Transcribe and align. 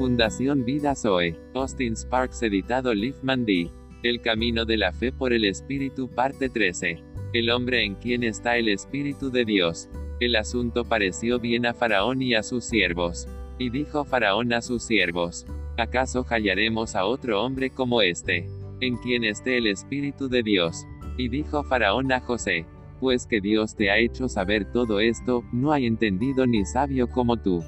Fundación 0.00 0.64
Vida 0.64 0.94
Zoe. 0.94 1.36
Austin 1.52 1.94
Sparks 1.94 2.42
editado 2.42 2.94
Liefman 2.94 3.44
D. 3.44 3.70
El 4.02 4.22
camino 4.22 4.64
de 4.64 4.78
la 4.78 4.92
fe 4.92 5.12
por 5.12 5.34
el 5.34 5.44
Espíritu 5.44 6.08
parte 6.08 6.48
13. 6.48 7.02
El 7.34 7.50
hombre 7.50 7.84
en 7.84 7.96
quien 7.96 8.24
está 8.24 8.56
el 8.56 8.70
Espíritu 8.70 9.30
de 9.30 9.44
Dios. 9.44 9.90
El 10.18 10.36
asunto 10.36 10.86
pareció 10.86 11.38
bien 11.38 11.66
a 11.66 11.74
Faraón 11.74 12.22
y 12.22 12.34
a 12.34 12.42
sus 12.42 12.64
siervos. 12.64 13.28
Y 13.58 13.68
dijo 13.68 14.06
Faraón 14.06 14.54
a 14.54 14.62
sus 14.62 14.84
siervos, 14.84 15.44
¿acaso 15.76 16.24
hallaremos 16.26 16.96
a 16.96 17.04
otro 17.04 17.44
hombre 17.44 17.68
como 17.68 18.00
este? 18.00 18.48
En 18.80 18.96
quien 18.96 19.22
esté 19.22 19.58
el 19.58 19.66
Espíritu 19.66 20.30
de 20.30 20.42
Dios. 20.42 20.86
Y 21.18 21.28
dijo 21.28 21.62
Faraón 21.62 22.10
a 22.10 22.20
José, 22.20 22.64
pues 23.00 23.26
que 23.26 23.42
Dios 23.42 23.76
te 23.76 23.90
ha 23.90 23.98
hecho 23.98 24.30
saber 24.30 24.72
todo 24.72 24.98
esto, 24.98 25.44
no 25.52 25.72
hay 25.72 25.84
entendido 25.84 26.46
ni 26.46 26.64
sabio 26.64 27.06
como 27.06 27.36
tú. 27.36 27.62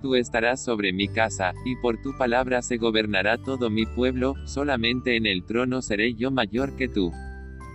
Tú 0.00 0.14
estarás 0.14 0.62
sobre 0.64 0.92
mi 0.92 1.08
casa, 1.08 1.54
y 1.64 1.74
por 1.76 2.00
tu 2.00 2.16
palabra 2.16 2.62
se 2.62 2.76
gobernará 2.76 3.36
todo 3.36 3.68
mi 3.68 3.84
pueblo, 3.84 4.34
solamente 4.46 5.16
en 5.16 5.26
el 5.26 5.44
trono 5.44 5.82
seré 5.82 6.14
yo 6.14 6.30
mayor 6.30 6.76
que 6.76 6.88
tú. 6.88 7.12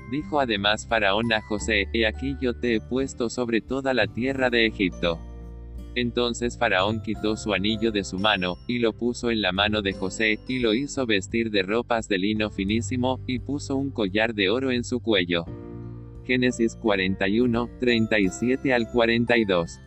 Dijo 0.09 0.39
además 0.39 0.87
Faraón 0.87 1.33
a 1.33 1.41
José, 1.41 1.87
He 1.91 2.05
aquí 2.05 2.37
yo 2.39 2.53
te 2.53 2.75
he 2.75 2.81
puesto 2.81 3.29
sobre 3.29 3.59
toda 3.59 3.93
la 3.93 4.07
tierra 4.07 4.49
de 4.49 4.65
Egipto. 4.65 5.19
Entonces 5.95 6.57
Faraón 6.57 7.01
quitó 7.01 7.35
su 7.35 7.53
anillo 7.53 7.91
de 7.91 8.05
su 8.05 8.17
mano, 8.19 8.57
y 8.67 8.79
lo 8.79 8.93
puso 8.93 9.29
en 9.29 9.41
la 9.41 9.51
mano 9.51 9.81
de 9.81 9.91
José, 9.91 10.39
y 10.47 10.59
lo 10.59 10.73
hizo 10.73 11.05
vestir 11.05 11.51
de 11.51 11.63
ropas 11.63 12.07
de 12.07 12.19
lino 12.19 12.49
finísimo, 12.49 13.19
y 13.27 13.39
puso 13.39 13.75
un 13.75 13.91
collar 13.91 14.33
de 14.33 14.49
oro 14.49 14.71
en 14.71 14.85
su 14.85 15.01
cuello. 15.01 15.43
Génesis 16.25 16.77
41, 16.77 17.69
37 17.79 18.73
al 18.73 18.89
42. 18.89 19.79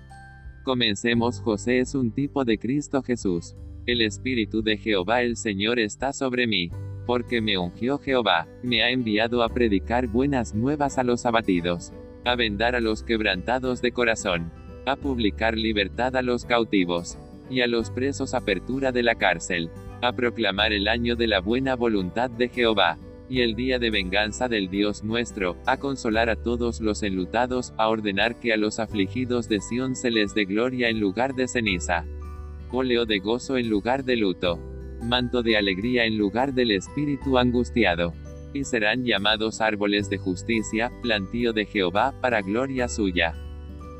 Comencemos 0.66 1.41
José 1.43 1.79
es 1.79 1.95
un 1.95 2.11
tipo 2.11 2.45
de 2.45 2.59
Cristo 2.59 3.01
Jesús. 3.01 3.55
El 3.87 4.02
Espíritu 4.02 4.63
de 4.63 4.77
Jehová 4.77 5.23
el 5.23 5.37
Señor 5.37 5.79
está 5.79 6.13
sobre 6.13 6.49
mí, 6.49 6.73
porque 7.07 7.40
me 7.40 7.57
ungió 7.57 7.99
Jehová, 7.99 8.49
me 8.65 8.82
ha 8.82 8.90
enviado 8.90 9.45
a 9.45 9.49
predicar 9.49 10.09
buenas 10.09 10.57
nuevas 10.57 10.99
a 10.99 11.05
los 11.05 11.24
abatidos, 11.24 11.93
a 12.24 12.35
vendar 12.35 12.74
a 12.74 12.80
los 12.80 13.05
quebrantados 13.05 13.80
de 13.80 13.93
corazón, 13.93 14.51
a 14.87 14.96
publicar 14.96 15.57
libertad 15.57 16.16
a 16.16 16.23
los 16.23 16.45
cautivos, 16.45 17.16
y 17.49 17.60
a 17.60 17.68
los 17.68 17.93
presos 17.93 18.35
apertura 18.35 18.90
de 18.90 19.05
la 19.05 19.15
cárcel, 19.15 19.71
a 20.02 20.15
proclamar 20.15 20.73
el 20.73 20.88
año 20.88 21.15
de 21.15 21.29
la 21.29 21.38
buena 21.38 21.77
voluntad 21.77 22.29
de 22.29 22.49
Jehová, 22.49 22.99
y 23.29 23.41
el 23.41 23.55
día 23.55 23.79
de 23.79 23.91
venganza 23.91 24.49
del 24.49 24.69
Dios 24.69 25.02
nuestro, 25.02 25.57
a 25.66 25.77
consolar 25.79 26.30
a 26.30 26.37
todos 26.37 26.80
los 26.80 27.02
enlutados, 27.02 27.74
a 27.77 27.88
ordenar 27.88 28.38
que 28.38 28.52
a 28.52 28.57
los 28.57 28.79
afligidos 28.79 29.49
de 29.49 29.60
Sión 29.60 29.96
se 29.96 30.10
les 30.10 30.35
dé 30.35 30.45
gloria 30.45 30.88
en 30.88 31.01
lugar 31.01 31.35
de 31.35 31.49
ceniza, 31.49 32.05
óleo 32.71 33.07
de 33.07 33.18
gozo 33.18 33.57
en 33.57 33.68
lugar 33.68 34.05
de 34.05 34.16
luto, 34.16 34.59
manto 35.02 35.43
de 35.43 35.57
alegría 35.57 36.05
en 36.05 36.18
lugar 36.18 36.55
del 36.55 36.71
espíritu 36.71 37.38
angustiado. 37.38 38.13
Y 38.52 38.65
serán 38.65 39.05
llamados 39.05 39.61
árboles 39.61 40.09
de 40.09 40.18
justicia, 40.18 40.90
plantío 41.02 41.52
de 41.52 41.66
Jehová, 41.66 42.15
para 42.23 42.40
gloria 42.40 42.88
suya. 42.88 43.35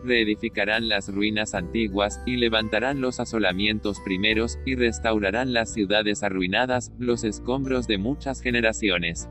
Reedificarán 0.07 0.89
las 0.89 1.13
ruinas 1.13 1.55
antiguas, 1.55 2.21
y 2.27 2.37
levantarán 2.37 3.01
los 3.01 3.19
asolamientos 3.19 3.99
primeros, 4.05 4.57
y 4.65 4.77
restaurarán 4.77 5.53
las 5.53 5.73
ciudades 5.73 6.23
arruinadas, 6.23 6.93
los 6.97 7.25
escombros 7.25 7.89
de 7.89 7.99
muchas 7.99 8.41
generaciones. 8.41 9.29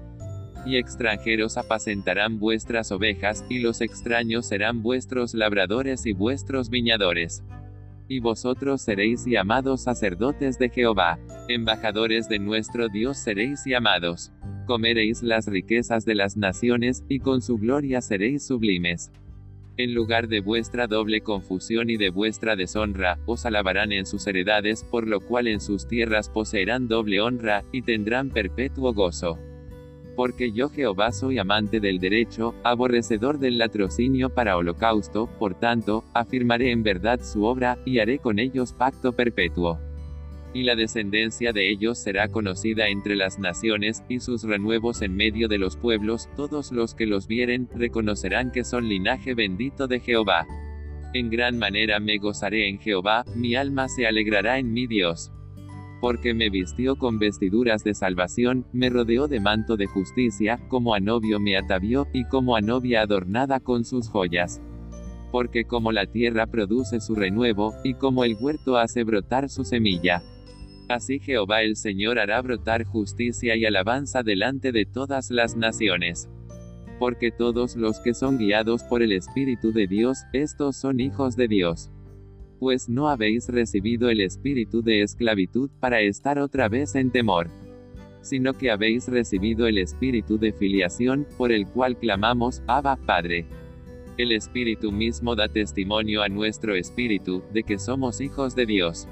Y 0.66 0.76
extranjeros 0.76 1.56
apacentarán 1.56 2.40
vuestras 2.40 2.92
ovejas, 2.92 3.46
y 3.48 3.60
los 3.60 3.80
extraños 3.80 4.48
serán 4.48 4.84
vuestros 4.84 5.34
labradores 5.34 6.06
y 6.06 6.12
vuestros 6.12 6.70
viñadores. 6.70 7.42
Y 8.10 8.20
vosotros 8.20 8.82
seréis 8.82 9.26
llamados 9.26 9.84
sacerdotes 9.84 10.60
de 10.60 10.68
Jehová, 10.70 11.20
embajadores 11.48 12.28
de 12.28 12.40
nuestro 12.40 12.90
Dios 12.90 13.18
seréis 13.18 13.64
llamados. 13.66 14.34
Comeréis 14.68 15.24
las 15.24 15.48
riquezas 15.48 16.04
de 16.04 16.16
las 16.16 16.36
naciones, 16.36 17.06
y 17.08 17.20
con 17.20 17.42
su 17.42 17.58
gloria 17.58 18.02
seréis 18.02 18.46
sublimes. 18.46 19.10
En 19.78 19.94
lugar 19.94 20.30
de 20.30 20.40
vuestra 20.40 20.88
doble 20.88 21.20
confusión 21.20 21.90
y 21.90 21.98
de 21.98 22.10
vuestra 22.10 22.56
deshonra, 22.56 23.20
os 23.26 23.46
alabarán 23.46 23.92
en 23.92 24.06
sus 24.06 24.26
heredades, 24.26 24.86
por 24.86 25.06
lo 25.06 25.20
cual 25.20 25.48
en 25.48 25.60
sus 25.60 25.86
tierras 25.86 26.30
poseerán 26.30 26.88
doble 26.88 27.20
honra, 27.20 27.66
y 27.74 27.82
tendrán 27.82 28.30
perpetuo 28.30 28.94
gozo. 28.94 29.38
Porque 30.16 30.54
yo 30.54 30.70
Jehová 30.70 31.12
soy 31.12 31.40
amante 31.40 31.82
del 31.82 32.00
derecho, 32.00 32.56
aborrecedor 32.64 33.38
del 33.38 33.58
latrocinio 33.58 34.30
para 34.30 34.56
holocausto, 34.56 35.28
por 35.40 35.60
tanto, 35.60 36.06
afirmaré 36.14 36.72
en 36.72 36.82
verdad 36.82 37.20
su 37.22 37.44
obra, 37.44 37.78
y 37.84 38.00
haré 38.00 38.20
con 38.20 38.40
ellos 38.40 38.72
pacto 38.72 39.12
perpetuo 39.12 39.78
y 40.56 40.64
la 40.64 40.78
descendencia 40.78 41.52
de 41.52 41.70
ellos 41.70 42.00
será 42.00 42.30
conocida 42.30 42.88
entre 42.88 43.18
las 43.18 43.40
naciones, 43.40 44.06
y 44.08 44.22
sus 44.22 44.44
renuevos 44.44 45.02
en 45.02 45.14
medio 45.14 45.50
de 45.50 45.58
los 45.58 45.76
pueblos, 45.76 46.30
todos 46.38 46.72
los 46.72 46.96
que 46.96 47.06
los 47.06 47.28
vieren, 47.28 47.68
reconocerán 47.76 48.54
que 48.54 48.64
son 48.64 48.88
linaje 48.88 49.34
bendito 49.34 49.88
de 49.88 50.00
Jehová. 50.00 50.48
En 51.14 51.30
gran 51.30 51.58
manera 51.58 52.00
me 52.00 52.20
gozaré 52.20 52.70
en 52.70 52.80
Jehová, 52.80 53.26
mi 53.36 53.56
alma 53.56 53.90
se 53.90 54.08
alegrará 54.08 54.58
en 54.58 54.72
mi 54.72 54.88
Dios. 54.88 55.30
Porque 56.00 56.34
me 56.34 56.50
vistió 56.50 56.96
con 56.96 57.20
vestiduras 57.20 57.84
de 57.84 57.94
salvación, 57.94 58.66
me 58.72 58.90
rodeó 58.90 59.28
de 59.28 59.42
manto 59.42 59.76
de 59.76 59.88
justicia, 59.88 60.62
como 60.70 60.94
a 60.94 61.02
novio 61.02 61.38
me 61.38 61.58
atavió, 61.58 62.08
y 62.14 62.24
como 62.30 62.56
a 62.56 62.62
novia 62.62 63.02
adornada 63.02 63.60
con 63.60 63.84
sus 63.84 64.08
joyas 64.08 64.62
porque 65.32 65.66
como 65.66 65.92
la 65.92 66.06
tierra 66.06 66.48
produce 66.48 67.02
su 67.02 67.14
renuevo, 67.14 67.74
y 67.84 67.96
como 67.96 68.24
el 68.24 68.38
huerto 68.40 68.78
hace 68.78 69.04
brotar 69.04 69.50
su 69.50 69.66
semilla, 69.66 70.24
Así 70.88 71.20
Jehová 71.20 71.64
el 71.64 71.76
Señor 71.76 72.20
hará 72.20 72.40
brotar 72.42 72.84
justicia 72.84 73.56
y 73.56 73.66
alabanza 73.66 74.22
delante 74.22 74.72
de 74.72 74.86
todas 74.86 75.32
las 75.32 75.56
naciones. 75.56 76.30
Porque 77.00 77.32
todos 77.32 77.76
los 77.76 78.00
que 78.00 78.14
son 78.14 78.38
guiados 78.38 78.84
por 78.84 79.02
el 79.02 79.12
Espíritu 79.12 79.74
de 79.74 79.88
Dios, 79.88 80.20
estos 80.32 80.78
son 80.78 81.00
hijos 81.00 81.36
de 81.36 81.48
Dios. 81.48 81.90
Pues 82.60 82.88
no 82.88 83.10
habéis 83.10 83.50
recibido 83.50 84.10
el 84.10 84.22
espíritu 84.22 84.82
de 84.82 85.02
esclavitud 85.02 85.70
para 85.80 86.02
estar 86.02 86.40
otra 86.40 86.70
vez 86.70 86.96
en 86.96 87.12
temor, 87.12 87.50
sino 88.22 88.54
que 88.54 88.72
habéis 88.72 89.08
recibido 89.08 89.68
el 89.68 89.78
espíritu 89.78 90.38
de 90.38 90.54
filiación, 90.54 91.28
por 91.38 91.52
el 91.52 91.68
cual 91.68 91.98
clamamos, 91.98 92.62
Abba, 92.66 92.96
Padre. 92.96 93.46
El 94.18 94.32
Espíritu 94.32 94.94
mismo 94.94 95.36
da 95.36 95.50
testimonio 95.50 96.24
a 96.24 96.30
nuestro 96.30 96.76
espíritu, 96.76 97.44
de 97.52 97.64
que 97.64 97.78
somos 97.78 98.22
hijos 98.22 98.56
de 98.56 98.66
Dios 98.66 99.10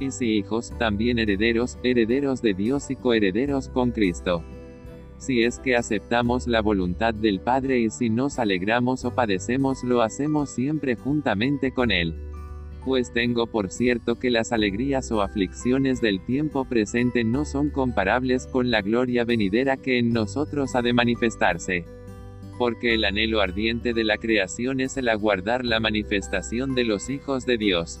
y 0.00 0.24
hijos, 0.24 0.72
también 0.78 1.18
herederos, 1.18 1.78
herederos 1.82 2.40
de 2.40 2.54
Dios 2.54 2.90
y 2.90 2.96
coherederos 2.96 3.68
con 3.68 3.90
Cristo. 3.90 4.42
Si 5.18 5.42
es 5.42 5.58
que 5.58 5.76
aceptamos 5.76 6.46
la 6.46 6.62
voluntad 6.62 7.12
del 7.12 7.40
Padre 7.40 7.80
y 7.80 7.90
si 7.90 8.08
nos 8.08 8.38
alegramos 8.38 9.04
o 9.04 9.14
padecemos 9.14 9.84
lo 9.84 10.00
hacemos 10.00 10.48
siempre 10.48 10.96
juntamente 10.96 11.72
con 11.72 11.90
Él. 11.90 12.14
Pues 12.82 13.12
tengo 13.12 13.46
por 13.46 13.70
cierto 13.70 14.18
que 14.18 14.30
las 14.30 14.52
alegrías 14.52 15.12
o 15.12 15.20
aflicciones 15.20 16.00
del 16.00 16.24
tiempo 16.24 16.64
presente 16.64 17.22
no 17.22 17.44
son 17.44 17.68
comparables 17.68 18.46
con 18.46 18.70
la 18.70 18.80
gloria 18.80 19.24
venidera 19.24 19.76
que 19.76 19.98
en 19.98 20.14
nosotros 20.14 20.74
ha 20.74 20.80
de 20.80 20.94
manifestarse. 20.94 21.84
Porque 22.56 22.94
el 22.94 23.04
anhelo 23.04 23.42
ardiente 23.42 23.92
de 23.92 24.04
la 24.04 24.16
creación 24.16 24.80
es 24.80 24.96
el 24.96 25.10
aguardar 25.10 25.66
la 25.66 25.78
manifestación 25.78 26.74
de 26.74 26.84
los 26.84 27.10
hijos 27.10 27.44
de 27.44 27.58
Dios 27.58 28.00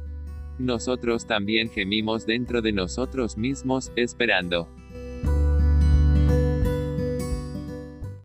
nosotros 0.65 1.25
también 1.25 1.69
gemimos 1.69 2.25
dentro 2.25 2.61
de 2.61 2.71
nosotros 2.71 3.37
mismos, 3.37 3.91
esperando 3.95 4.67